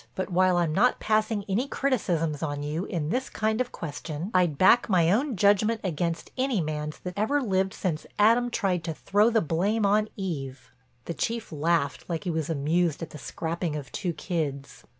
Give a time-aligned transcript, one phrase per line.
[0.15, 4.57] But while I'm not passing any criticisms on you, in this kind of question, I'd
[4.57, 9.29] back my own judgment against any man's that ever lived since Adam tried to throw
[9.29, 10.71] the blame on Eve."
[11.05, 14.83] The Chief laughed like he was amused at the scrapping of two kids.